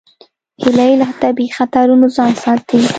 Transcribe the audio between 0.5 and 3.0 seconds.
هیلۍ له طبیعي خطرونو ځان ساتي